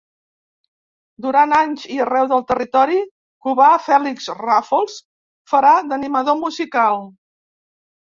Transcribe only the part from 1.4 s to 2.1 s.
anys i